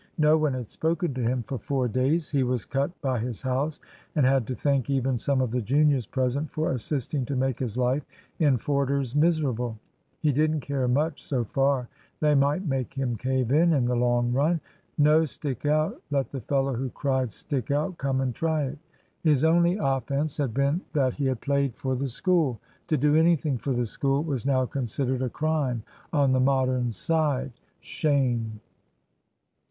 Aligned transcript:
No 0.17 0.35
one 0.35 0.55
had 0.55 0.67
spoken 0.67 1.13
to 1.13 1.21
him 1.21 1.43
for 1.43 1.59
four 1.59 1.87
days. 1.87 2.31
He 2.31 2.41
was 2.41 2.65
cut 2.65 2.89
by 3.03 3.19
his 3.19 3.39
house, 3.43 3.79
and 4.15 4.25
had 4.25 4.47
to 4.47 4.55
thank 4.55 4.89
even 4.89 5.15
some 5.15 5.41
of 5.41 5.51
the 5.51 5.61
juniors 5.61 6.07
present 6.07 6.49
for 6.49 6.71
assisting 6.71 7.23
to 7.25 7.35
make 7.35 7.59
his 7.59 7.77
life 7.77 8.03
in 8.39 8.57
Forder's 8.57 9.13
miserable. 9.15 9.77
He 10.19 10.31
didn't 10.31 10.61
care 10.61 10.87
much, 10.87 11.21
so 11.23 11.43
far. 11.43 11.87
They 12.19 12.33
might 12.33 12.65
make 12.67 12.95
him 12.95 13.15
cave 13.15 13.51
in, 13.51 13.73
in 13.73 13.85
the 13.85 13.95
long 13.95 14.31
run. 14.33 14.59
(No! 14.97 15.23
Stick 15.23 15.67
out!) 15.67 16.01
Let 16.09 16.31
the 16.31 16.41
fellow 16.41 16.73
who 16.73 16.89
cried 16.89 17.29
"Stick 17.29 17.69
out," 17.69 17.95
come 17.99 18.21
and 18.21 18.33
try 18.33 18.63
it. 18.63 18.79
His 19.23 19.43
only 19.43 19.77
offence 19.79 20.35
had 20.37 20.51
been 20.51 20.81
that 20.93 21.13
he 21.13 21.27
had 21.27 21.41
played 21.41 21.75
for 21.75 21.95
the 21.95 22.09
School. 22.09 22.59
To 22.87 22.97
do 22.97 23.15
anything 23.15 23.59
for 23.59 23.71
the 23.73 23.85
School 23.85 24.23
was 24.23 24.47
now 24.47 24.65
considered 24.65 25.21
a 25.21 25.29
crime 25.29 25.83
on 26.11 26.31
the 26.31 26.39
Modern 26.39 26.91
side. 26.91 27.51
(Shame.) 27.81 28.61